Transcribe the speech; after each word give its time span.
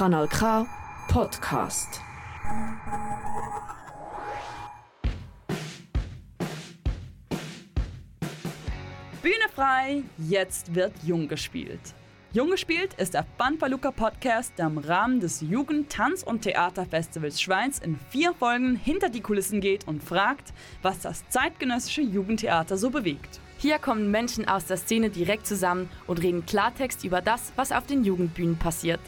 Kanal 0.00 0.28
K 0.28 0.66
Podcast. 1.08 2.00
Bühne 9.20 9.34
frei, 9.54 10.02
jetzt 10.16 10.74
wird 10.74 10.94
Jung 11.04 11.28
gespielt. 11.28 11.80
Jung 12.32 12.50
gespielt 12.50 12.94
ist 12.94 13.12
der 13.12 13.26
Banpaluca 13.36 13.90
Podcast, 13.90 14.54
der 14.56 14.68
im 14.68 14.78
Rahmen 14.78 15.20
des 15.20 15.42
Jugend-, 15.42 15.92
Tanz- 15.92 16.22
und 16.22 16.40
Theaterfestivals 16.40 17.38
Schweins 17.38 17.78
in 17.78 17.98
vier 18.08 18.32
Folgen 18.32 18.76
hinter 18.76 19.10
die 19.10 19.20
Kulissen 19.20 19.60
geht 19.60 19.86
und 19.86 20.02
fragt, 20.02 20.54
was 20.80 21.00
das 21.00 21.28
zeitgenössische 21.28 22.00
Jugendtheater 22.00 22.78
so 22.78 22.88
bewegt. 22.88 23.38
Hier 23.58 23.78
kommen 23.78 24.10
Menschen 24.10 24.48
aus 24.48 24.64
der 24.64 24.78
Szene 24.78 25.10
direkt 25.10 25.46
zusammen 25.46 25.90
und 26.06 26.22
reden 26.22 26.46
Klartext 26.46 27.04
über 27.04 27.20
das, 27.20 27.52
was 27.56 27.70
auf 27.70 27.84
den 27.84 28.02
Jugendbühnen 28.02 28.56
passiert. 28.56 29.00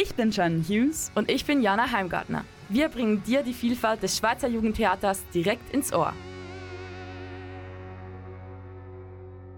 Ich 0.00 0.14
bin 0.14 0.32
Shannon 0.32 0.62
Hughes 0.62 1.10
und 1.16 1.28
ich 1.28 1.44
bin 1.44 1.60
Jana 1.60 1.90
Heimgartner. 1.90 2.44
Wir 2.68 2.88
bringen 2.88 3.20
dir 3.24 3.42
die 3.42 3.52
Vielfalt 3.52 4.00
des 4.00 4.16
Schweizer 4.16 4.46
Jugendtheaters 4.46 5.24
direkt 5.34 5.74
ins 5.74 5.92
Ohr. 5.92 6.12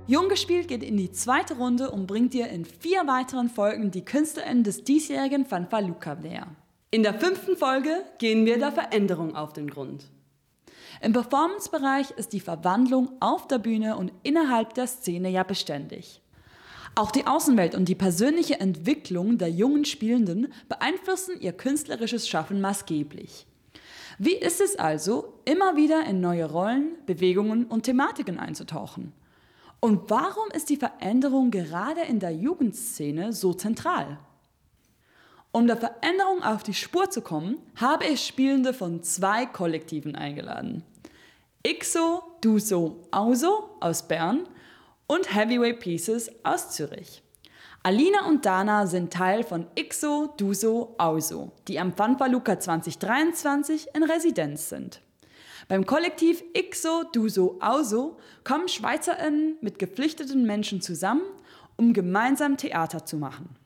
Jung 0.07 0.30
gespielt 0.30 0.69
geht 0.69 0.83
in 0.83 0.97
die 0.97 1.13
zweite 1.13 1.59
Runde 1.59 1.91
und 1.91 2.07
bringt 2.07 2.33
dir 2.33 2.49
in 2.49 2.65
vier 2.65 3.07
weiteren 3.07 3.51
Folgen 3.51 3.91
die 3.91 4.03
KünstlerInnen 4.03 4.65
des 4.65 4.83
diesjährigen 4.83 5.45
Fanfaluca 5.45 6.15
näher. 6.15 6.47
In 6.91 7.02
der 7.02 7.21
fünften 7.21 7.59
Folge 7.59 8.02
gehen 8.16 8.47
wir 8.47 8.59
der 8.59 8.73
Veränderung 8.73 9.37
auf 9.37 9.52
den 9.52 9.69
Grund. 9.69 10.07
Im 11.02 11.13
Performance-Bereich 11.13 12.13
ist 12.13 12.33
die 12.33 12.41
Verwandlung 12.41 13.11
auf 13.21 13.47
der 13.47 13.59
Bühne 13.59 13.99
und 13.99 14.11
innerhalb 14.23 14.73
der 14.73 14.87
Szene 14.87 15.29
ja 15.29 15.43
beständig. 15.43 16.23
Auch 17.00 17.12
die 17.12 17.27
Außenwelt 17.27 17.74
und 17.74 17.88
die 17.88 17.95
persönliche 17.95 18.60
Entwicklung 18.60 19.38
der 19.38 19.48
jungen 19.48 19.86
Spielenden 19.86 20.52
beeinflussen 20.68 21.40
ihr 21.40 21.54
künstlerisches 21.54 22.29
Schaffen 22.29 22.60
maßgeblich. 22.60 23.46
Wie 24.18 24.34
ist 24.34 24.60
es 24.60 24.76
also, 24.76 25.32
immer 25.46 25.76
wieder 25.76 26.04
in 26.04 26.20
neue 26.20 26.45
Rollen, 26.45 26.90
Bewegungen 27.07 27.65
und 27.65 27.84
Thematiken 27.84 28.38
einzutauchen? 28.38 29.15
Und 29.80 30.10
warum 30.10 30.51
ist 30.52 30.68
die 30.68 30.76
Veränderung 30.76 31.51
gerade 31.51 32.02
in 32.02 32.20
der 32.20 32.32
Jugendszene 32.32 33.32
so 33.32 33.54
zentral? 33.54 34.18
Um 35.52 35.66
der 35.66 35.79
Veränderung 35.79 36.42
auf 36.42 36.62
die 36.64 36.74
Spur 36.74 37.09
zu 37.09 37.23
kommen, 37.23 37.57
habe 37.76 38.04
ich 38.04 38.26
Spielende 38.26 38.74
von 38.74 39.02
zwei 39.02 39.46
Kollektiven 39.46 40.16
eingeladen. 40.16 40.85
Ixo, 41.66 42.23
Duso, 42.42 42.98
Auso 43.10 43.70
aus 43.80 44.07
Bern 44.07 44.46
und 45.11 45.35
Heavyweight 45.35 45.80
Pieces 45.80 46.30
aus 46.45 46.71
Zürich. 46.71 47.25
Alina 47.83 48.29
und 48.29 48.47
Dana 48.47 48.87
sind 48.87 49.13
Teil 49.13 49.43
von 49.43 49.66
Ixo, 49.77 50.33
Duso, 50.37 50.95
Auso, 50.99 51.51
die 51.66 51.80
am 51.80 51.93
Fanfaluca 51.93 52.61
2023 52.61 53.88
in 53.93 54.05
Residenz 54.05 54.69
sind. 54.69 55.03
Beim 55.66 55.85
Kollektiv 55.85 56.45
Ixo, 56.57 57.03
Duso, 57.13 57.59
Auso 57.61 58.19
kommen 58.45 58.69
SchweizerInnen 58.69 59.57
mit 59.61 59.81
geflüchteten 59.81 60.45
Menschen 60.45 60.81
zusammen, 60.81 61.23
um 61.77 61.93
gemeinsam 61.93 62.57
Theater 62.57 63.05
zu 63.05 63.16
machen. 63.16 63.57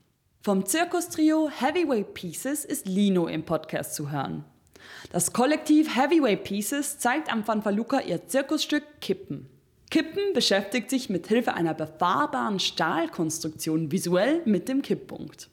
Vom 0.41 0.65
Zirkustrio 0.65 1.47
Heavyweight 1.47 2.15
Pieces 2.15 2.65
ist 2.65 2.87
Lino 2.87 3.27
im 3.27 3.45
Podcast 3.45 3.93
zu 3.93 4.09
hören. 4.09 4.45
Das 5.11 5.31
Kollektiv 5.31 5.95
Heavyweight 5.95 6.43
Pieces 6.43 6.97
zeigt 6.97 7.31
am 7.31 7.43
Fanfaluca 7.43 7.99
ihr 7.99 8.25
Zirkusstück 8.25 8.83
Kippen. 8.99 9.51
Kippen 9.91 10.33
beschäftigt 10.33 10.89
sich 10.89 11.09
mit 11.09 11.27
Hilfe 11.27 11.53
einer 11.53 11.73
befahrbaren 11.73 12.59
Stahlkonstruktion 12.59 13.91
visuell 13.91 14.41
mit 14.45 14.67
dem 14.67 14.81
Kipppunkt. 14.81 15.49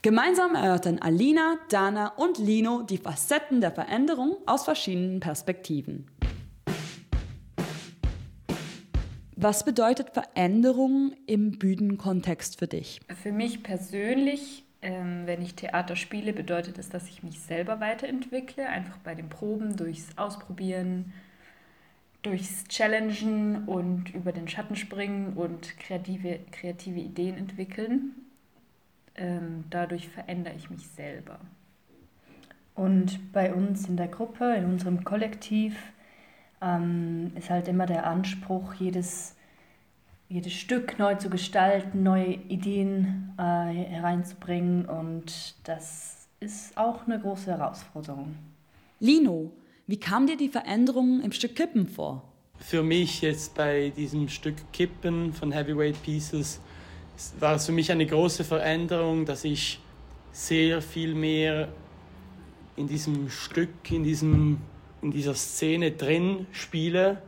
Gemeinsam 0.00 0.54
erörtern 0.54 1.00
Alina, 1.00 1.58
Dana 1.68 2.08
und 2.16 2.38
Lino 2.38 2.82
die 2.82 2.98
Facetten 2.98 3.60
der 3.60 3.72
Veränderung 3.72 4.36
aus 4.46 4.64
verschiedenen 4.64 5.18
Perspektiven. 5.18 6.06
Was 9.34 9.64
bedeutet 9.64 10.10
Veränderung 10.10 11.12
im 11.26 11.58
Bühnenkontext 11.58 12.58
für 12.58 12.68
dich? 12.68 13.00
Für 13.22 13.32
mich 13.32 13.62
persönlich, 13.62 14.64
ähm, 14.82 15.22
wenn 15.26 15.42
ich 15.42 15.54
Theater 15.54 15.96
spiele, 15.96 16.32
bedeutet 16.32 16.78
es, 16.78 16.88
dass 16.88 17.08
ich 17.08 17.22
mich 17.22 17.40
selber 17.40 17.80
weiterentwickle, 17.80 18.68
einfach 18.68 18.98
bei 18.98 19.14
den 19.14 19.28
Proben, 19.28 19.76
durchs 19.76 20.08
Ausprobieren, 20.16 21.12
durchs 22.22 22.64
Challengen 22.64 23.64
und 23.66 24.14
über 24.14 24.32
den 24.32 24.48
Schatten 24.48 24.76
springen 24.76 25.34
und 25.34 25.78
kreative, 25.78 26.40
kreative 26.50 27.00
Ideen 27.00 27.36
entwickeln 27.36 28.14
ähm, 29.18 29.64
dadurch 29.70 30.08
verändere 30.08 30.54
ich 30.54 30.70
mich 30.70 30.86
selber. 30.88 31.38
Und 32.74 33.32
bei 33.32 33.52
uns 33.52 33.88
in 33.88 33.96
der 33.96 34.08
Gruppe, 34.08 34.54
in 34.54 34.64
unserem 34.64 35.04
Kollektiv, 35.04 35.76
ähm, 36.62 37.32
ist 37.36 37.50
halt 37.50 37.68
immer 37.68 37.86
der 37.86 38.06
Anspruch, 38.06 38.74
jedes, 38.74 39.36
jedes 40.28 40.52
Stück 40.52 40.98
neu 40.98 41.16
zu 41.16 41.28
gestalten, 41.28 42.02
neue 42.02 42.34
Ideen 42.34 43.34
äh, 43.36 43.42
hereinzubringen. 43.42 44.86
Und 44.86 45.56
das 45.66 46.28
ist 46.40 46.76
auch 46.78 47.06
eine 47.06 47.18
große 47.18 47.50
Herausforderung. 47.50 48.36
Lino, 49.00 49.50
wie 49.88 49.98
kam 49.98 50.26
dir 50.26 50.36
die 50.36 50.50
Veränderung 50.50 51.22
im 51.22 51.32
Stück 51.32 51.56
Kippen 51.56 51.88
vor? 51.88 52.22
Für 52.58 52.82
mich 52.82 53.22
jetzt 53.22 53.54
bei 53.54 53.90
diesem 53.96 54.28
Stück 54.28 54.56
Kippen 54.70 55.32
von 55.32 55.50
Heavyweight 55.50 56.02
Pieces 56.02 56.60
war 57.40 57.54
es 57.54 57.64
für 57.66 57.72
mich 57.72 57.90
eine 57.90 58.04
große 58.04 58.44
Veränderung, 58.44 59.24
dass 59.24 59.44
ich 59.44 59.80
sehr 60.30 60.82
viel 60.82 61.14
mehr 61.14 61.68
in 62.76 62.86
diesem 62.86 63.30
Stück, 63.30 63.90
in, 63.90 64.04
diesem, 64.04 64.58
in 65.00 65.10
dieser 65.10 65.34
Szene 65.34 65.92
drin 65.92 66.46
spiele 66.52 67.22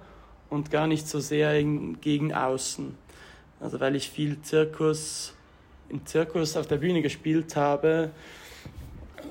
und 0.51 0.71
gar 0.71 0.87
nicht 0.87 1.09
so 1.09 1.19
sehr 1.19 1.63
gegen 1.63 2.35
außen. 2.35 2.95
Also 3.59 3.81
weil 3.81 3.97
ich 3.97 4.11
viel 4.11 4.43
Zirkus, 4.43 5.35
im 5.89 6.05
Zirkus 6.05 6.59
auf 6.59 6.67
der 6.67 6.77
Bühne 6.77 7.01
gespielt 7.01 7.57
habe, 7.57 8.11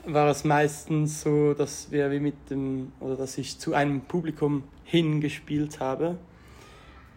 war 0.05 0.29
es 0.29 0.44
meistens 0.44 1.22
so, 1.22 1.53
dass 1.53 1.91
wir 1.91 2.11
wie 2.11 2.19
mit 2.19 2.50
dem, 2.50 2.91
oder 3.00 3.16
dass 3.16 3.38
ich 3.38 3.59
zu 3.59 3.73
einem 3.73 4.01
Publikum 4.01 4.63
hingespielt 4.83 5.79
habe 5.79 6.17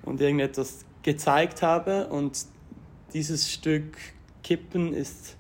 und 0.02 0.20
irgendetwas 0.20 0.84
gezeigt 1.02 1.62
habe 1.62 2.06
und 2.08 2.46
dieses 3.12 3.50
Stück 3.50 3.96
Kippen 4.42 4.92
ist 4.92 5.36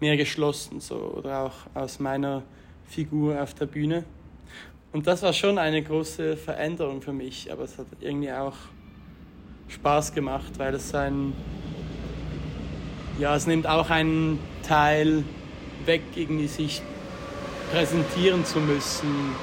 mehr 0.00 0.16
geschlossen, 0.16 0.80
so, 0.80 0.96
oder 0.96 1.40
auch 1.40 1.54
aus 1.74 1.98
meiner 1.98 2.42
Figur 2.86 3.40
auf 3.40 3.54
der 3.54 3.66
Bühne. 3.66 4.04
Und 4.92 5.06
das 5.06 5.22
war 5.22 5.32
schon 5.32 5.58
eine 5.58 5.82
große 5.82 6.36
Veränderung 6.36 7.02
für 7.02 7.12
mich, 7.12 7.52
aber 7.52 7.64
es 7.64 7.78
hat 7.78 7.86
irgendwie 8.00 8.32
auch 8.32 8.56
Spaß 9.68 10.12
gemacht, 10.14 10.58
weil 10.58 10.74
es 10.74 10.94
ein, 10.94 11.32
ja, 13.18 13.36
es 13.36 13.46
nimmt 13.46 13.66
auch 13.66 13.90
einen 13.90 14.40
Teil 14.66 15.22
weg, 15.86 16.02
irgendwie 16.14 16.46
sich 16.46 16.82
präsentieren 17.70 18.44
zu 18.44 18.58
müssen 18.58 19.34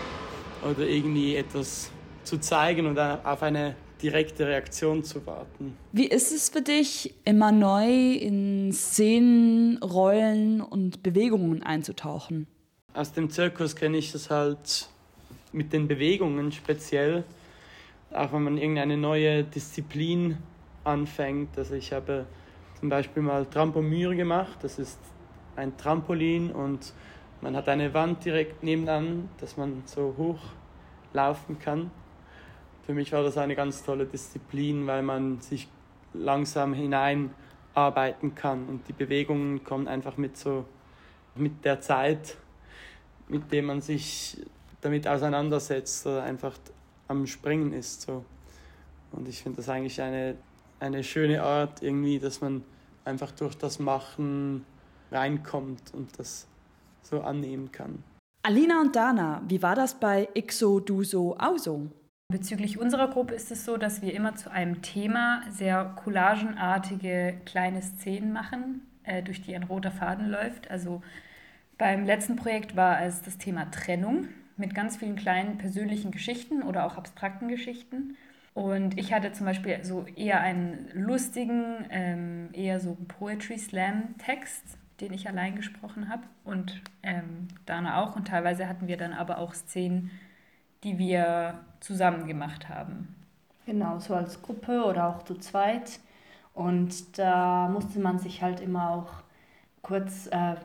oder 0.70 0.88
irgendwie 0.88 1.36
etwas 1.36 1.92
zu 2.24 2.38
zeigen 2.40 2.86
und 2.88 3.00
auf 3.00 3.42
eine 3.42 3.76
direkte 4.02 4.48
Reaktion 4.48 5.04
zu 5.04 5.26
warten. 5.26 5.78
Wie 5.92 6.08
ist 6.08 6.32
es 6.32 6.50
für 6.50 6.62
dich, 6.62 7.14
immer 7.24 7.52
neu 7.52 8.14
in 8.14 8.72
Szenen, 8.72 9.78
Rollen 9.78 10.62
und 10.62 11.04
Bewegungen 11.04 11.64
einzutauchen? 11.64 12.48
Aus 12.94 13.14
dem 13.14 13.30
Zirkus 13.30 13.76
kenne 13.76 13.98
ich 13.98 14.12
das 14.12 14.30
halt 14.30 14.90
mit 15.52 15.74
den 15.74 15.88
Bewegungen 15.88 16.52
speziell. 16.52 17.24
Auch 18.12 18.34
wenn 18.34 18.44
man 18.44 18.58
irgendeine 18.58 18.98
neue 18.98 19.44
Disziplin 19.44 20.38
anfängt. 20.84 21.58
Also 21.58 21.76
ich 21.76 21.92
habe 21.92 22.26
zum 22.80 22.90
Beispiel 22.90 23.24
mal 23.24 23.46
Trampomyre 23.46 24.16
gemacht. 24.16 24.58
Das 24.62 24.80
ist 24.80 24.98
ein 25.58 25.78
Trampolin 25.78 26.52
und 26.52 26.94
man 27.42 27.56
hat 27.56 27.68
eine 27.68 27.94
Wand 27.94 28.24
direkt 28.26 28.64
nebenan, 28.64 29.30
dass 29.40 29.58
man 29.58 29.84
so 29.86 30.16
hoch 30.18 30.40
laufen 31.14 31.60
kann 31.60 31.92
für 32.88 32.94
mich 32.94 33.12
war 33.12 33.22
das 33.22 33.38
eine 33.38 33.54
ganz 33.54 33.84
tolle 33.84 34.06
Disziplin, 34.06 34.88
weil 34.88 35.04
man 35.04 35.42
sich 35.42 35.68
langsam 36.14 36.74
hineinarbeiten 36.74 38.34
kann 38.34 38.66
und 38.66 38.88
die 38.88 38.94
Bewegungen 38.94 39.62
kommen 39.66 39.90
einfach 39.90 40.16
mit 40.16 40.38
so 40.38 40.64
mit 41.36 41.66
der 41.66 41.82
Zeit, 41.82 42.38
mit 43.28 43.52
dem 43.52 43.66
man 43.66 43.82
sich 43.82 44.38
damit 44.80 45.06
auseinandersetzt 45.06 46.08
oder 46.08 46.24
einfach 46.24 46.58
am 47.10 47.28
Springen 47.28 47.74
ist 47.74 48.04
so. 48.04 48.24
Und 49.12 49.28
ich 49.28 49.44
finde 49.44 49.58
das 49.58 49.68
eigentlich 49.68 50.02
eine, 50.02 50.36
eine 50.80 51.04
schöne 51.04 51.44
Art 51.44 51.84
irgendwie, 51.84 52.20
dass 52.20 52.40
man 52.40 52.64
einfach 53.04 53.32
durch 53.32 53.56
das 53.56 53.80
Machen 53.80 54.66
reinkommt 55.12 55.94
und 55.94 56.18
das 56.20 56.48
so 57.02 57.22
annehmen 57.22 57.72
kann. 57.72 58.04
Alina 58.44 58.82
und 58.82 58.96
Dana, 58.96 59.42
wie 59.48 59.62
war 59.62 59.76
das 59.76 60.00
bei 60.00 60.30
Ixo, 60.34 60.80
Duso, 60.80 61.36
Auso? 61.38 61.92
Bezüglich 62.30 62.78
unserer 62.78 63.10
Gruppe 63.10 63.34
ist 63.34 63.52
es 63.52 63.66
so, 63.66 63.78
dass 63.78 64.02
wir 64.02 64.14
immer 64.14 64.36
zu 64.36 64.52
einem 64.52 64.82
Thema 64.82 65.44
sehr 65.50 65.86
collagenartige 66.04 67.42
kleine 67.46 67.82
Szenen 67.82 68.34
machen, 68.34 68.86
äh, 69.04 69.24
durch 69.24 69.42
die 69.42 69.56
ein 69.56 69.64
roter 69.64 69.92
Faden 69.92 70.30
läuft. 70.30 70.70
Also 70.70 71.02
Beim 71.78 72.06
letzten 72.06 72.36
Projekt 72.36 72.76
war 72.76 73.04
es 73.04 73.22
das 73.22 73.38
Thema 73.38 73.70
Trennung 73.70 74.30
mit 74.58 74.74
ganz 74.74 74.98
vielen 74.98 75.16
kleinen 75.16 75.60
persönlichen 75.60 76.10
Geschichten 76.12 76.64
oder 76.64 76.86
auch 76.86 76.98
abstrakten 76.98 77.48
Geschichten. 77.48 78.18
Und 78.56 78.98
ich 78.98 79.14
hatte 79.14 79.32
zum 79.32 79.46
Beispiel 79.46 79.84
so 79.84 80.06
eher 80.16 80.42
einen 80.42 80.90
lustigen, 80.94 81.86
ähm, 81.92 82.50
eher 82.54 82.80
so 82.80 82.98
Poetry 83.08 83.60
Slam 83.60 84.16
Text, 84.18 84.80
den 85.00 85.14
ich 85.14 85.28
allein 85.28 85.56
gesprochen 85.56 86.10
habe 86.10 86.24
und 86.44 86.82
ähm, 87.04 87.48
Dana 87.66 88.02
auch. 88.02 88.16
Und 88.16 88.28
teilweise 88.28 88.68
hatten 88.68 88.88
wir 88.88 88.98
dann 88.98 89.14
aber 89.14 89.38
auch 89.38 89.54
Szenen, 89.54 90.12
die 90.84 90.98
wir 90.98 91.60
zusammen 91.80 92.28
gemacht 92.28 92.70
haben. 92.70 93.16
Genau, 93.66 94.00
so 94.00 94.16
als 94.16 94.42
Gruppe 94.42 94.84
oder 94.86 95.08
auch 95.08 95.24
zu 95.24 95.36
zweit. 95.36 96.00
Und 96.54 97.18
da 97.18 97.70
musste 97.70 98.00
man 98.00 98.18
sich 98.18 98.42
halt 98.42 98.62
immer 98.62 98.90
auch 98.90 99.12
kurz 99.82 100.28
äh, 100.28 100.56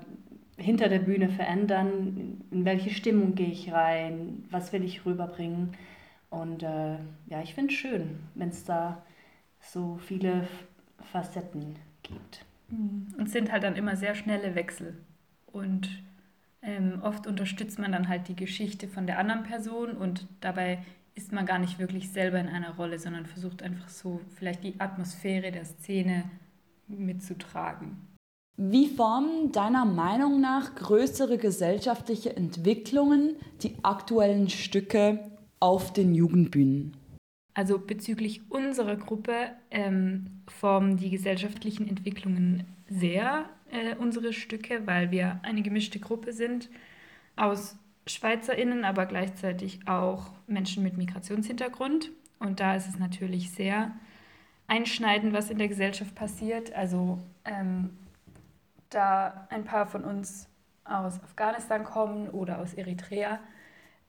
hinter 0.57 0.89
der 0.89 1.01
Bühne 1.01 1.29
verändern. 1.29 2.43
In 2.51 2.65
welche 2.65 2.91
Stimmung 2.91 3.35
gehe 3.35 3.51
ich 3.51 3.73
rein? 3.73 4.45
Was 4.51 4.73
will 4.73 4.85
ich 4.85 5.05
rüberbringen? 5.05 5.75
Und 6.31 6.63
äh, 6.63 6.95
ja, 7.27 7.43
ich 7.43 7.55
finde 7.55 7.75
es 7.75 7.79
schön, 7.79 8.21
wenn 8.35 8.49
es 8.49 8.65
da 8.65 9.03
so 9.61 9.99
viele 9.99 10.49
Facetten 11.13 11.77
gibt. 12.03 12.47
Mhm. 12.73 13.15
Und 13.17 13.27
es 13.27 13.33
sind 13.33 13.53
halt 13.53 13.63
dann 13.63 13.77
immer 13.77 13.97
sehr 13.97 14.15
schnelle 14.15 14.55
Wechsel. 14.55 14.97
Und 15.47 15.89
ähm, 16.63 17.01
oft 17.03 17.27
unterstützt 17.27 17.79
man 17.79 17.93
dann 17.93 18.09
halt 18.09 18.29
die 18.29 18.37
Geschichte 18.37 18.89
von 18.89 19.07
der 19.07 19.19
anderen 19.19 19.43
Person 19.43 19.93
und 19.93 20.27
dabei 20.41 20.79
ist 21.15 21.33
man 21.33 21.45
gar 21.45 21.59
nicht 21.59 21.79
wirklich 21.79 22.11
selber 22.11 22.39
in 22.39 22.49
einer 22.49 22.77
Rolle, 22.77 22.99
sondern 22.99 23.27
versucht 23.27 23.63
einfach 23.63 23.89
so 23.89 24.21
vielleicht 24.35 24.65
die 24.65 24.81
Atmosphäre 24.81 25.53
der 25.53 25.67
Szene 25.67 26.25
mitzutragen. 26.89 27.97
Wie 28.57 28.87
formen 28.87 29.53
deiner 29.53 29.85
Meinung 29.85 30.41
nach 30.41 30.75
größere 30.75 31.37
gesellschaftliche 31.37 32.37
Entwicklungen 32.37 33.37
die 33.63 33.77
aktuellen 33.83 34.49
Stücke 34.49 35.19
auf 35.59 35.93
den 35.93 36.15
Jugendbühnen? 36.15 36.97
Also 37.55 37.79
bezüglich 37.79 38.51
unserer 38.51 38.97
Gruppe 38.97 39.51
ähm, 39.71 40.43
formen 40.49 40.97
die 40.97 41.11
gesellschaftlichen 41.11 41.87
Entwicklungen 41.87 42.65
sehr 42.89 43.45
äh, 43.71 43.95
unsere 43.97 44.33
Stücke, 44.33 44.87
weil 44.87 45.11
wir 45.11 45.41
eine 45.43 45.63
gemischte 45.63 45.99
Gruppe 45.99 46.33
sind 46.33 46.71
aus 47.37 47.77
SchweizerInnen, 48.07 48.85
aber 48.85 49.07
gleichzeitig 49.07 49.81
auch 49.87 50.31
Menschen 50.47 50.83
mit 50.83 50.97
Migrationshintergrund. 50.97 52.11
Und 52.39 52.61
da 52.61 52.75
ist 52.75 52.89
es 52.89 52.99
natürlich 52.99 53.51
sehr 53.51 53.93
einschneidend, 54.67 55.33
was 55.33 55.51
in 55.51 55.59
der 55.59 55.69
Gesellschaft 55.69 56.15
passiert. 56.15 56.73
Also 56.73 57.19
ähm, 57.45 57.91
da 58.91 59.47
ein 59.51 59.65
paar 59.65 59.87
von 59.87 60.05
uns 60.05 60.49
aus 60.85 61.23
Afghanistan 61.23 61.85
kommen 61.85 62.29
oder 62.29 62.59
aus 62.59 62.75
Eritrea, 62.75 63.39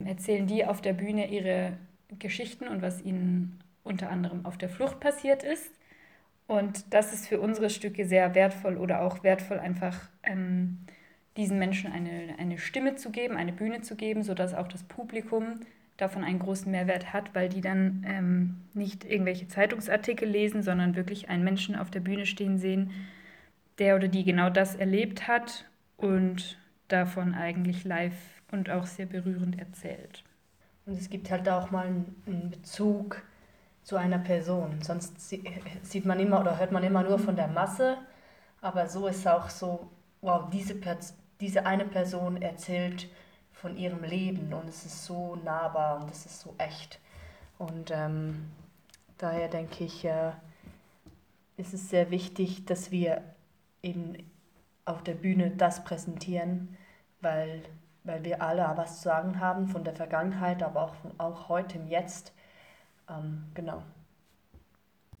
erzählen 0.04 0.46
die 0.46 0.64
auf 0.66 0.80
der 0.80 0.92
Bühne 0.92 1.30
ihre 1.30 1.76
Geschichten 2.18 2.68
und 2.68 2.82
was 2.82 3.02
ihnen 3.02 3.60
unter 3.82 4.10
anderem 4.10 4.44
auf 4.46 4.56
der 4.58 4.68
Flucht 4.68 5.00
passiert 5.00 5.42
ist. 5.42 5.70
Und 6.46 6.92
das 6.92 7.12
ist 7.12 7.26
für 7.26 7.40
unsere 7.40 7.70
Stücke 7.70 8.06
sehr 8.06 8.34
wertvoll 8.34 8.76
oder 8.76 9.02
auch 9.02 9.22
wertvoll, 9.22 9.58
einfach 9.58 10.08
ähm, 10.22 10.78
diesen 11.36 11.58
Menschen 11.58 11.90
eine, 11.90 12.34
eine 12.38 12.58
Stimme 12.58 12.96
zu 12.96 13.10
geben, 13.10 13.36
eine 13.36 13.52
Bühne 13.52 13.80
zu 13.80 13.96
geben, 13.96 14.22
sodass 14.22 14.54
auch 14.54 14.68
das 14.68 14.82
Publikum 14.84 15.60
davon 15.96 16.24
einen 16.24 16.38
großen 16.38 16.70
Mehrwert 16.70 17.12
hat, 17.12 17.34
weil 17.34 17.48
die 17.48 17.60
dann 17.60 18.04
ähm, 18.06 18.56
nicht 18.74 19.04
irgendwelche 19.04 19.48
Zeitungsartikel 19.48 20.28
lesen, 20.28 20.62
sondern 20.62 20.96
wirklich 20.96 21.28
einen 21.28 21.44
Menschen 21.44 21.76
auf 21.76 21.90
der 21.90 22.00
Bühne 22.00 22.26
stehen 22.26 22.58
sehen, 22.58 22.90
der 23.78 23.96
oder 23.96 24.08
die 24.08 24.24
genau 24.24 24.50
das 24.50 24.74
erlebt 24.74 25.28
hat 25.28 25.64
und 25.96 26.58
davon 26.88 27.34
eigentlich 27.34 27.84
live 27.84 28.14
und 28.50 28.70
auch 28.70 28.86
sehr 28.86 29.06
berührend 29.06 29.58
erzählt. 29.58 30.24
Und 30.86 30.98
es 30.98 31.08
gibt 31.08 31.30
halt 31.30 31.48
auch 31.48 31.70
mal 31.70 31.86
einen 31.86 32.50
Bezug 32.50 33.22
zu 33.82 33.96
einer 33.96 34.18
Person. 34.18 34.80
Sonst 34.82 35.20
sieht 35.20 36.04
man 36.04 36.20
immer 36.20 36.40
oder 36.40 36.58
hört 36.58 36.72
man 36.72 36.82
immer 36.84 37.02
nur 37.02 37.18
von 37.18 37.36
der 37.36 37.48
Masse, 37.48 37.98
aber 38.60 38.88
so 38.88 39.06
ist 39.06 39.26
auch 39.26 39.50
so, 39.50 39.90
wow, 40.20 40.48
diese, 40.50 40.74
diese 41.40 41.66
eine 41.66 41.84
Person 41.84 42.40
erzählt 42.40 43.08
von 43.52 43.76
ihrem 43.76 44.02
Leben 44.04 44.52
und 44.52 44.68
es 44.68 44.84
ist 44.84 45.04
so 45.04 45.36
nahbar 45.36 46.02
und 46.02 46.10
es 46.10 46.26
ist 46.26 46.40
so 46.40 46.54
echt. 46.58 47.00
Und 47.58 47.90
ähm, 47.90 48.50
daher 49.18 49.48
denke 49.48 49.84
ich, 49.84 50.04
äh, 50.04 50.32
ist 51.56 51.72
es 51.72 51.88
sehr 51.88 52.10
wichtig, 52.10 52.64
dass 52.66 52.90
wir 52.90 53.22
eben 53.82 54.16
auf 54.84 55.02
der 55.02 55.14
Bühne 55.14 55.50
das 55.50 55.84
präsentieren, 55.84 56.76
weil, 57.20 57.62
weil 58.04 58.22
wir 58.22 58.42
alle 58.42 58.70
was 58.76 58.98
zu 58.98 59.04
sagen 59.04 59.40
haben 59.40 59.66
von 59.66 59.82
der 59.82 59.94
Vergangenheit, 59.94 60.62
aber 60.62 60.84
auch, 60.84 60.94
von, 60.94 61.10
auch 61.18 61.48
heute 61.48 61.78
im 61.78 61.88
Jetzt. 61.88 62.32
Ähm, 63.08 63.44
genau. 63.54 63.82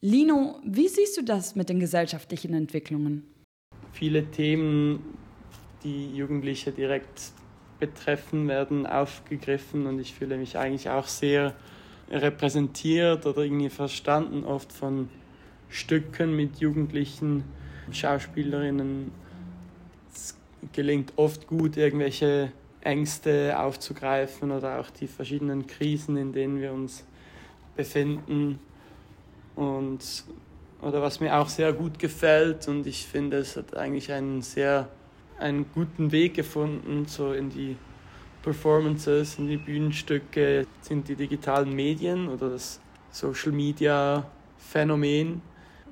Lino, 0.00 0.60
wie 0.64 0.88
siehst 0.88 1.16
du 1.16 1.22
das 1.22 1.56
mit 1.56 1.70
den 1.70 1.80
gesellschaftlichen 1.80 2.52
Entwicklungen? 2.52 3.26
Viele 3.92 4.30
Themen, 4.30 5.02
die 5.82 6.14
Jugendliche 6.14 6.72
direkt 6.72 7.32
betreffen, 7.80 8.46
werden 8.48 8.86
aufgegriffen 8.86 9.86
und 9.86 9.98
ich 9.98 10.14
fühle 10.14 10.36
mich 10.36 10.58
eigentlich 10.58 10.90
auch 10.90 11.06
sehr 11.06 11.54
repräsentiert 12.10 13.24
oder 13.24 13.42
irgendwie 13.42 13.70
verstanden 13.70 14.44
oft 14.44 14.72
von 14.72 15.08
Stücken 15.70 16.36
mit 16.36 16.56
Jugendlichen 16.56 17.44
Schauspielerinnen. 17.90 19.10
Es 20.12 20.36
gelingt 20.72 21.14
oft 21.16 21.46
gut, 21.46 21.76
irgendwelche 21.76 22.52
Ängste 22.84 23.58
aufzugreifen 23.58 24.52
oder 24.52 24.78
auch 24.78 24.90
die 24.90 25.06
verschiedenen 25.06 25.66
Krisen, 25.66 26.16
in 26.16 26.32
denen 26.32 26.60
wir 26.60 26.72
uns 26.72 27.04
befinden. 27.76 28.60
Und, 29.56 30.24
oder 30.80 31.02
was 31.02 31.20
mir 31.20 31.36
auch 31.36 31.48
sehr 31.48 31.72
gut 31.72 31.98
gefällt 31.98 32.68
und 32.68 32.86
ich 32.86 33.06
finde, 33.06 33.38
es 33.38 33.56
hat 33.56 33.76
eigentlich 33.76 34.12
einen 34.12 34.42
sehr 34.42 34.88
einen 35.38 35.66
guten 35.74 36.12
Weg 36.12 36.34
gefunden, 36.34 37.06
so 37.06 37.32
in 37.32 37.50
die 37.50 37.76
Performances, 38.42 39.38
in 39.38 39.48
die 39.48 39.56
Bühnenstücke, 39.56 40.66
sind 40.80 41.08
die 41.08 41.16
digitalen 41.16 41.74
Medien 41.74 42.28
oder 42.28 42.50
das 42.50 42.78
Social 43.10 43.50
Media 43.50 44.30
Phänomen 44.58 45.42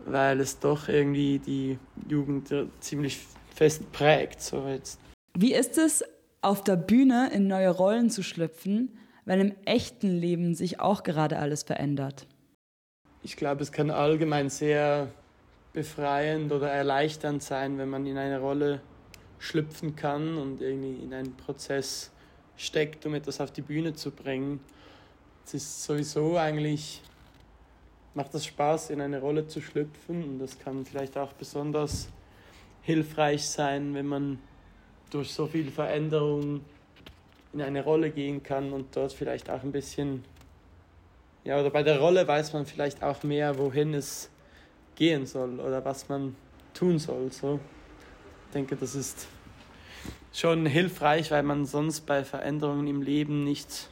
weil 0.06 0.40
es 0.40 0.58
doch 0.58 0.88
irgendwie 0.88 1.38
die 1.38 1.78
Jugend 2.08 2.52
ziemlich 2.80 3.20
fest 3.54 3.90
prägt. 3.92 4.40
So 4.40 4.66
jetzt. 4.68 4.98
Wie 5.34 5.54
ist 5.54 5.78
es, 5.78 6.04
auf 6.42 6.62
der 6.62 6.76
Bühne 6.76 7.30
in 7.32 7.46
neue 7.46 7.70
Rollen 7.70 8.10
zu 8.10 8.22
schlüpfen, 8.22 8.98
weil 9.24 9.40
im 9.40 9.54
echten 9.64 10.10
Leben 10.10 10.54
sich 10.54 10.80
auch 10.80 11.02
gerade 11.02 11.38
alles 11.38 11.62
verändert? 11.62 12.26
Ich 13.22 13.36
glaube, 13.36 13.62
es 13.62 13.72
kann 13.72 13.90
allgemein 13.90 14.50
sehr 14.50 15.08
befreiend 15.72 16.52
oder 16.52 16.70
erleichternd 16.70 17.42
sein, 17.42 17.78
wenn 17.78 17.88
man 17.88 18.04
in 18.04 18.18
eine 18.18 18.40
Rolle 18.40 18.82
schlüpfen 19.38 19.96
kann 19.96 20.36
und 20.36 20.60
irgendwie 20.60 21.02
in 21.02 21.14
einen 21.14 21.36
Prozess 21.36 22.10
steckt, 22.56 23.06
um 23.06 23.14
etwas 23.14 23.40
auf 23.40 23.52
die 23.52 23.62
Bühne 23.62 23.94
zu 23.94 24.10
bringen. 24.10 24.60
Es 25.46 25.54
ist 25.54 25.84
sowieso 25.84 26.36
eigentlich 26.36 27.02
macht 28.14 28.34
es 28.34 28.46
Spaß, 28.46 28.90
in 28.90 29.00
eine 29.00 29.20
Rolle 29.20 29.46
zu 29.46 29.60
schlüpfen. 29.60 30.22
Und 30.24 30.38
das 30.38 30.58
kann 30.58 30.84
vielleicht 30.84 31.16
auch 31.16 31.32
besonders 31.32 32.08
hilfreich 32.82 33.46
sein, 33.46 33.94
wenn 33.94 34.06
man 34.06 34.38
durch 35.12 35.32
so 35.32 35.46
viel 35.46 35.70
Veränderung 35.70 36.62
in 37.52 37.60
eine 37.60 37.84
Rolle 37.84 38.10
gehen 38.10 38.42
kann 38.42 38.72
und 38.72 38.96
dort 38.96 39.12
vielleicht 39.12 39.50
auch 39.50 39.62
ein 39.62 39.72
bisschen, 39.72 40.24
ja, 41.44 41.60
oder 41.60 41.70
bei 41.70 41.82
der 41.82 42.00
Rolle 42.00 42.26
weiß 42.26 42.54
man 42.54 42.64
vielleicht 42.64 43.02
auch 43.02 43.22
mehr, 43.22 43.58
wohin 43.58 43.92
es 43.92 44.30
gehen 44.96 45.26
soll 45.26 45.60
oder 45.60 45.84
was 45.84 46.08
man 46.08 46.34
tun 46.72 46.98
soll. 46.98 47.30
So. 47.30 47.60
Ich 48.46 48.54
denke, 48.54 48.74
das 48.76 48.94
ist 48.94 49.28
schon 50.32 50.64
hilfreich, 50.64 51.30
weil 51.30 51.42
man 51.42 51.66
sonst 51.66 52.02
bei 52.02 52.24
Veränderungen 52.24 52.86
im 52.86 53.02
Leben 53.02 53.44
nicht 53.44 53.90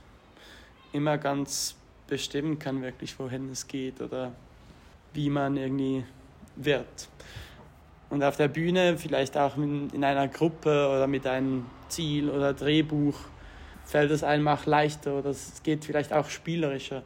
immer 0.92 1.18
ganz 1.18 1.76
bestimmen 2.06 2.58
kann, 2.58 2.80
wirklich 2.82 3.18
wohin 3.18 3.50
es 3.50 3.66
geht 3.66 4.00
oder 4.00 4.32
wie 5.12 5.28
man 5.28 5.58
irgendwie 5.58 6.04
wird. 6.56 7.08
Und 8.10 8.24
auf 8.24 8.36
der 8.36 8.48
Bühne, 8.48 8.98
vielleicht 8.98 9.36
auch 9.36 9.56
in 9.56 10.04
einer 10.04 10.28
Gruppe 10.28 10.88
oder 10.88 11.06
mit 11.06 11.26
einem 11.26 11.66
Ziel 11.88 12.28
oder 12.28 12.52
Drehbuch, 12.52 13.14
fällt 13.84 14.10
es 14.10 14.22
einem 14.22 14.46
auch 14.48 14.66
leichter 14.66 15.18
oder 15.18 15.30
es 15.30 15.62
geht 15.62 15.84
vielleicht 15.84 16.12
auch 16.12 16.28
spielerischer. 16.28 17.02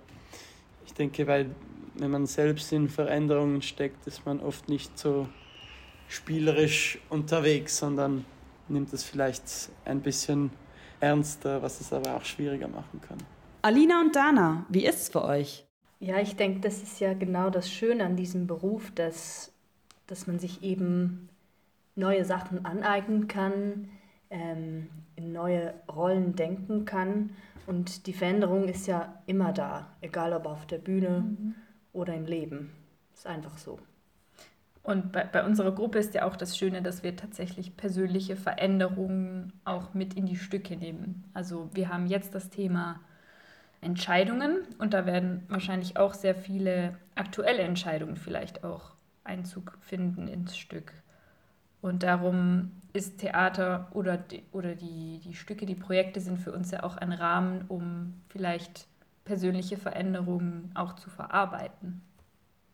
Ich 0.86 0.94
denke, 0.94 1.26
weil 1.26 1.50
wenn 1.94 2.10
man 2.10 2.26
selbst 2.26 2.72
in 2.72 2.88
Veränderungen 2.88 3.62
steckt, 3.62 4.06
ist 4.06 4.26
man 4.26 4.40
oft 4.40 4.68
nicht 4.68 4.98
so 4.98 5.28
spielerisch 6.08 6.98
unterwegs, 7.08 7.78
sondern 7.78 8.24
nimmt 8.68 8.92
es 8.92 9.04
vielleicht 9.04 9.44
ein 9.84 10.00
bisschen 10.00 10.50
ernster, 11.00 11.62
was 11.62 11.80
es 11.80 11.92
aber 11.92 12.16
auch 12.16 12.24
schwieriger 12.24 12.68
machen 12.68 13.00
kann. 13.00 13.18
Alina 13.62 14.00
und 14.00 14.14
Dana, 14.14 14.66
wie 14.68 14.84
ist 14.84 15.02
es 15.02 15.08
für 15.08 15.24
euch? 15.24 15.66
Ja, 16.00 16.18
ich 16.20 16.36
denke, 16.36 16.60
das 16.60 16.82
ist 16.82 17.00
ja 17.00 17.14
genau 17.14 17.48
das 17.48 17.70
Schöne 17.70 18.04
an 18.04 18.16
diesem 18.16 18.46
Beruf, 18.46 18.90
dass, 18.94 19.53
dass 20.06 20.26
man 20.26 20.38
sich 20.38 20.62
eben 20.62 21.28
neue 21.96 22.24
Sachen 22.24 22.64
aneignen 22.64 23.28
kann, 23.28 23.88
ähm, 24.30 24.88
in 25.16 25.32
neue 25.32 25.74
Rollen 25.88 26.34
denken 26.34 26.84
kann. 26.84 27.30
Und 27.66 28.06
die 28.06 28.12
Veränderung 28.12 28.68
ist 28.68 28.86
ja 28.86 29.22
immer 29.26 29.52
da, 29.52 29.88
egal 30.00 30.32
ob 30.32 30.46
auf 30.46 30.66
der 30.66 30.78
Bühne 30.78 31.20
mhm. 31.20 31.54
oder 31.92 32.14
im 32.14 32.26
Leben. 32.26 32.72
Ist 33.14 33.26
einfach 33.26 33.56
so. 33.58 33.78
Und 34.82 35.12
bei, 35.12 35.24
bei 35.24 35.44
unserer 35.44 35.72
Gruppe 35.72 35.98
ist 35.98 36.12
ja 36.12 36.26
auch 36.26 36.36
das 36.36 36.58
Schöne, 36.58 36.82
dass 36.82 37.02
wir 37.02 37.16
tatsächlich 37.16 37.76
persönliche 37.76 38.36
Veränderungen 38.36 39.52
auch 39.64 39.94
mit 39.94 40.12
in 40.14 40.26
die 40.26 40.36
Stücke 40.36 40.76
nehmen. 40.76 41.24
Also 41.32 41.70
wir 41.72 41.88
haben 41.88 42.06
jetzt 42.06 42.34
das 42.34 42.50
Thema 42.50 43.00
Entscheidungen 43.80 44.58
und 44.78 44.92
da 44.92 45.06
werden 45.06 45.44
wahrscheinlich 45.48 45.96
auch 45.96 46.12
sehr 46.12 46.34
viele 46.34 46.98
aktuelle 47.14 47.62
Entscheidungen 47.62 48.16
vielleicht 48.16 48.62
auch 48.62 48.94
Einzug 49.24 49.78
finden 49.80 50.28
ins 50.28 50.56
Stück. 50.56 50.92
Und 51.82 52.02
darum 52.02 52.70
ist 52.92 53.18
Theater 53.18 53.88
oder, 53.92 54.16
die, 54.16 54.42
oder 54.52 54.74
die, 54.74 55.20
die 55.24 55.34
Stücke, 55.34 55.66
die 55.66 55.74
Projekte 55.74 56.20
sind 56.20 56.38
für 56.38 56.52
uns 56.52 56.70
ja 56.70 56.82
auch 56.82 56.96
ein 56.96 57.12
Rahmen, 57.12 57.64
um 57.68 58.14
vielleicht 58.28 58.86
persönliche 59.24 59.76
Veränderungen 59.76 60.70
auch 60.74 60.94
zu 60.94 61.10
verarbeiten. 61.10 62.02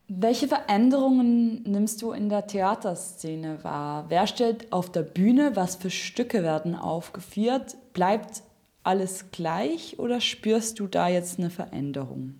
Welche 0.07 0.47
Veränderungen 0.47 1.63
nimmst 1.63 2.01
du 2.01 2.11
in 2.11 2.29
der 2.29 2.45
Theaterszene 2.45 3.63
wahr? 3.63 4.05
Wer 4.09 4.27
stellt 4.27 4.71
auf 4.73 4.91
der 4.91 5.03
Bühne? 5.03 5.55
Was 5.55 5.75
für 5.75 5.89
Stücke 5.89 6.43
werden 6.43 6.75
aufgeführt? 6.75 7.77
Bleibt 7.93 8.43
alles 8.83 9.31
gleich 9.31 9.99
oder 9.99 10.19
spürst 10.19 10.79
du 10.79 10.87
da 10.87 11.07
jetzt 11.07 11.39
eine 11.39 11.49
Veränderung? 11.49 12.35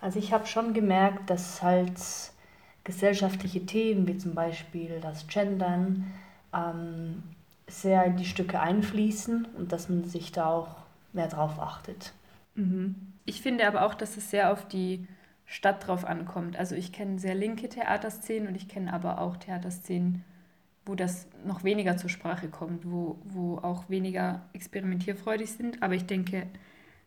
Also 0.00 0.18
ich 0.18 0.32
habe 0.32 0.46
schon 0.46 0.74
gemerkt, 0.74 1.30
dass 1.30 1.62
halt 1.62 1.98
gesellschaftliche 2.84 3.64
Themen 3.64 4.06
wie 4.06 4.18
zum 4.18 4.34
Beispiel 4.34 5.00
das 5.00 5.26
Gendern 5.28 6.12
ähm, 6.52 7.22
sehr 7.68 8.04
in 8.04 8.16
die 8.16 8.24
Stücke 8.24 8.60
einfließen 8.60 9.46
und 9.56 9.72
dass 9.72 9.88
man 9.88 10.04
sich 10.04 10.32
da 10.32 10.46
auch 10.46 10.76
mehr 11.12 11.28
drauf 11.28 11.58
achtet. 11.58 12.12
Mhm. 12.54 12.94
Ich 13.24 13.40
finde 13.40 13.66
aber 13.66 13.86
auch, 13.86 13.94
dass 13.94 14.16
es 14.16 14.30
sehr 14.30 14.52
auf 14.52 14.66
die 14.66 15.06
Stadt 15.46 15.86
drauf 15.86 16.04
ankommt. 16.04 16.56
Also 16.56 16.74
ich 16.74 16.92
kenne 16.92 17.18
sehr 17.18 17.34
linke 17.34 17.68
Theaterszenen 17.68 18.48
und 18.48 18.56
ich 18.56 18.68
kenne 18.68 18.92
aber 18.92 19.20
auch 19.20 19.36
Theaterszenen, 19.36 20.24
wo 20.84 20.94
das 20.94 21.28
noch 21.44 21.62
weniger 21.62 21.96
zur 21.96 22.10
Sprache 22.10 22.48
kommt, 22.48 22.90
wo, 22.90 23.18
wo 23.24 23.58
auch 23.58 23.88
weniger 23.88 24.42
experimentierfreudig 24.54 25.52
sind. 25.52 25.82
Aber 25.82 25.94
ich 25.94 26.06
denke, 26.06 26.46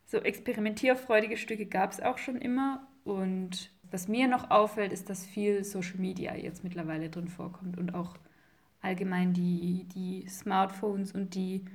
so 0.05 0.17
experimentierfreudige 0.17 1.37
Stücke 1.37 1.65
gab 1.65 1.91
es 1.91 2.01
auch 2.01 2.17
schon 2.17 2.37
immer. 2.37 2.87
Und 3.03 3.71
was 3.91 4.07
mir 4.07 4.27
noch 4.27 4.51
auffällt, 4.51 4.91
ist, 4.91 5.09
dass 5.09 5.25
viel 5.25 5.63
Social 5.63 5.97
Media 5.97 6.35
jetzt 6.35 6.63
mittlerweile 6.63 7.09
drin 7.09 7.27
vorkommt 7.27 7.77
und 7.77 7.93
auch 7.93 8.15
allgemein 8.81 9.33
die, 9.33 9.85
die 9.95 10.27
Smartphones 10.27 11.11
und 11.11 11.35
die 11.35 11.65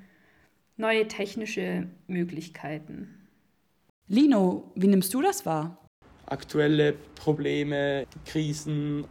neue 0.76 1.08
technische 1.08 1.88
Möglichkeiten. 2.06 3.14
Lino, 4.06 4.72
wie 4.74 4.88
nimmst 4.88 5.12
du 5.14 5.22
das 5.22 5.46
wahr? 5.46 5.80
aktuelle 6.30 6.94
Probleme, 7.16 8.06
Krisen, 8.24 9.04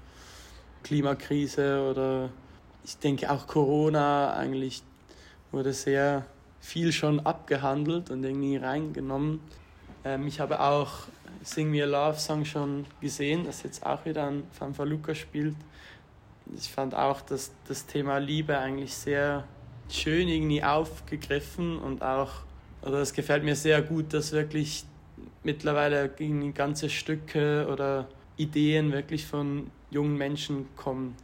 Klimakrise 0.84 1.89
oder 1.89 2.29
ich 2.84 2.98
denke 2.98 3.29
auch 3.29 3.46
Corona 3.46 4.34
eigentlich 4.34 4.82
wurde 5.51 5.74
sehr 5.74 6.25
viel 6.62 6.91
schon 6.91 7.20
abgehandelt 7.20 8.10
und 8.10 8.24
irgendwie 8.24 8.58
reingenommen. 8.58 9.41
Ähm, 10.06 10.27
ich 10.27 10.39
habe 10.39 10.62
auch 10.62 11.08
Sing 11.41 11.72
Me 11.72 11.84
a 11.84 11.86
Love 11.86 12.19
Song 12.19 12.46
schon 12.46 12.86
gesehen, 13.01 13.46
das 13.46 13.63
jetzt 13.63 13.86
auch 13.86 14.05
wieder 14.05 14.24
an 14.24 14.43
Fanfaluca 14.51 15.15
spielt. 15.15 15.55
Ich 16.55 16.69
fand 16.69 16.96
auch, 16.96 17.22
dass 17.22 17.51
das 17.67 17.86
Thema 17.86 18.17
Liebe 18.17 18.58
eigentlich 18.58 18.93
sehr 18.93 19.46
schön 19.89 20.27
irgendwie 20.27 20.63
aufgegriffen 20.63 21.77
und 21.79 22.01
auch, 22.01 22.31
oder 22.81 23.00
es 23.00 23.13
gefällt 23.13 23.43
mir 23.43 23.55
sehr 23.55 23.81
gut, 23.81 24.13
dass 24.13 24.31
wirklich 24.31 24.86
mittlerweile 25.43 26.10
ganze 26.53 26.89
Stücke 26.89 27.67
oder 27.72 28.08
Ideen 28.38 28.91
wirklich 28.91 29.25
von 29.25 29.72
jungen 29.91 30.17
Menschen 30.17 30.67
kommen. 30.75 31.15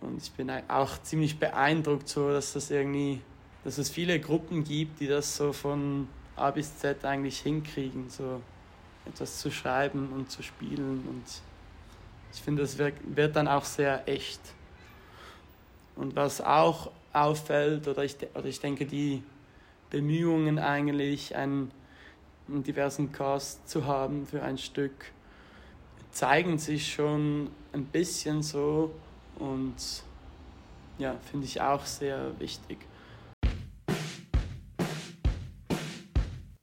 Und 0.00 0.22
ich 0.22 0.30
bin 0.32 0.50
auch 0.68 1.02
ziemlich 1.02 1.38
beeindruckt, 1.38 2.08
so, 2.08 2.30
dass 2.30 2.54
das 2.54 2.70
irgendwie, 2.70 3.20
dass 3.64 3.78
es 3.78 3.90
viele 3.90 4.18
Gruppen 4.18 4.64
gibt, 4.64 5.00
die 5.00 5.06
das 5.06 5.36
so 5.36 5.52
von 5.52 6.08
A 6.36 6.50
bis 6.50 6.78
Z 6.78 7.04
eigentlich 7.04 7.40
hinkriegen, 7.40 8.08
so 8.08 8.40
etwas 9.10 9.38
zu 9.38 9.50
schreiben 9.50 10.10
und 10.12 10.30
zu 10.30 10.42
spielen. 10.42 11.04
Und 11.08 11.24
ich 12.32 12.40
finde, 12.40 12.62
das 12.62 12.78
wird, 12.78 13.36
dann 13.36 13.48
auch 13.48 13.64
sehr 13.64 14.08
echt. 14.08 14.40
Und 15.96 16.16
was 16.16 16.40
auch 16.40 16.90
auffällt, 17.12 17.88
oder 17.88 18.04
ich, 18.04 18.16
oder 18.34 18.46
ich 18.46 18.60
denke, 18.60 18.86
die 18.86 19.22
Bemühungen 19.90 20.58
eigentlich, 20.58 21.36
ein 21.36 21.70
einen 22.50 22.62
diversen 22.62 23.12
Cast 23.12 23.68
zu 23.68 23.86
haben 23.86 24.26
für 24.26 24.42
ein 24.42 24.58
Stück, 24.58 25.12
zeigen 26.10 26.58
sich 26.58 26.92
schon 26.92 27.50
ein 27.72 27.84
bisschen 27.84 28.42
so 28.42 28.92
und 29.38 29.76
ja, 30.98 31.16
finde 31.30 31.46
ich 31.46 31.60
auch 31.60 31.84
sehr 31.86 32.38
wichtig. 32.38 32.78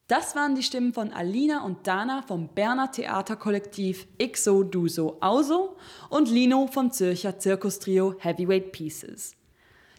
Das 0.08 0.38
waren 0.38 0.56
die 0.56 0.64
Stimmen 0.64 0.94
von 0.94 1.12
Alina 1.12 1.66
und 1.66 1.86
Dana 1.86 2.22
vom 2.22 2.48
Berner 2.48 2.90
Theaterkollektiv 2.94 4.08
Ixo 4.18 4.64
Duso 4.64 5.18
Auso 5.20 5.76
und 6.10 6.30
Lino 6.30 6.68
vom 6.68 6.92
Zürcher 6.92 7.40
Zirkustrio 7.40 8.16
Heavyweight 8.20 8.72
Pieces. 8.72 9.36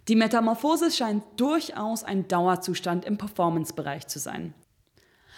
Die 0.08 0.16
Metamorphose 0.16 0.90
scheint 0.90 1.24
durchaus 1.36 2.04
ein 2.04 2.26
Dauerzustand 2.26 3.04
im 3.04 3.18
Performance-Bereich 3.18 4.06
zu 4.06 4.18
sein. 4.18 4.54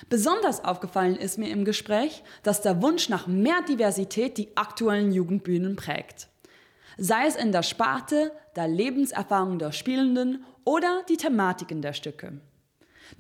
Besonders 0.08 0.64
aufgefallen 0.64 1.16
ist 1.16 1.36
mir 1.36 1.50
im 1.50 1.64
Gespräch, 1.64 2.22
dass 2.44 2.62
der 2.62 2.80
Wunsch 2.80 3.08
nach 3.08 3.26
mehr 3.26 3.62
Diversität 3.68 4.38
die 4.38 4.56
aktuellen 4.56 5.10
Jugendbühnen 5.10 5.74
prägt. 5.74 6.28
Sei 6.96 7.26
es 7.26 7.34
in 7.34 7.50
der 7.50 7.64
Sparte, 7.64 8.30
der 8.54 8.68
Lebenserfahrung 8.68 9.58
der 9.58 9.72
Spielenden 9.72 10.44
oder 10.64 11.02
die 11.08 11.16
Thematiken 11.16 11.82
der 11.82 11.92
Stücke. 11.92 12.40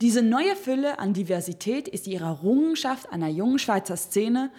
Diese 0.00 0.22
neue 0.22 0.56
Fülle 0.56 0.98
an 0.98 1.12
Diversität 1.12 1.88
ist 1.88 2.06
die 2.06 2.14
Errungenschaft 2.14 3.12
einer 3.12 3.28
jungen 3.28 3.58
Schweizer 3.58 3.96
Szene, 3.96 4.50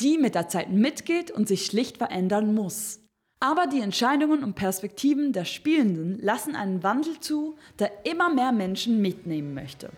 die 0.00 0.18
mit 0.18 0.34
der 0.34 0.48
Zeit 0.48 0.70
mitgeht 0.70 1.30
und 1.30 1.48
sich 1.48 1.66
schlicht 1.66 1.98
verändern 1.98 2.54
muss. 2.54 3.00
Aber 3.40 3.66
die 3.66 3.80
Entscheidungen 3.80 4.44
und 4.44 4.54
Perspektiven 4.54 5.32
der 5.32 5.46
Spielenden 5.46 6.18
lassen 6.20 6.54
einen 6.54 6.82
Wandel 6.82 7.20
zu, 7.20 7.56
der 7.78 8.04
immer 8.04 8.32
mehr 8.32 8.52
Menschen 8.52 9.00
mitnehmen 9.00 9.54
möchte. 9.54 9.90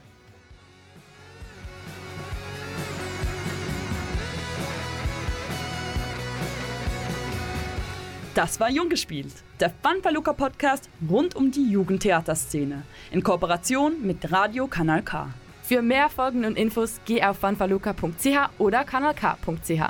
Das 8.34 8.58
war 8.60 8.70
Jung 8.70 8.88
gespielt, 8.88 9.34
der 9.60 9.70
Fanfaluca 9.82 10.32
Podcast 10.32 10.88
rund 11.10 11.36
um 11.36 11.50
die 11.50 11.70
Jugendtheaterszene 11.70 12.82
in 13.10 13.22
Kooperation 13.22 14.00
mit 14.00 14.32
Radio 14.32 14.66
Kanal 14.66 15.02
K. 15.02 15.28
Für 15.62 15.82
mehr 15.82 16.08
Folgen 16.08 16.46
und 16.46 16.56
Infos 16.56 16.98
geh 17.04 17.22
auf 17.22 17.38
fanfaluca.ch 17.38 18.48
oder 18.58 18.84
kanalk.ch. 18.84 19.82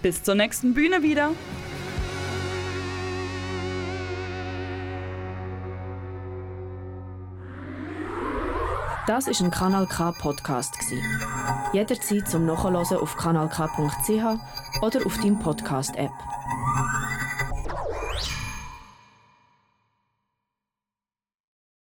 Bis 0.00 0.22
zur 0.22 0.34
nächsten 0.34 0.72
Bühne 0.72 1.02
wieder. 1.02 1.32
Das 9.06 9.28
ist 9.28 9.42
ein 9.42 9.50
Kanal 9.50 9.86
K 9.86 10.12
Podcast 10.12 10.74
Jederzeit 11.74 12.26
zum 12.26 12.46
Nachhören 12.46 12.76
auf 12.76 13.16
kanalk.ch 13.18 14.80
oder 14.80 15.04
auf 15.04 15.18
deinem 15.18 15.38
Podcast 15.38 15.94
App. 15.96 16.12